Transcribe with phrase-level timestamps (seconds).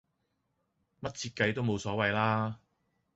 [1.01, 2.59] 乜設計都無所謂啦